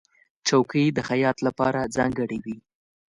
[0.47, 2.57] چوکۍ د خیاط لپاره ځانګړې وي.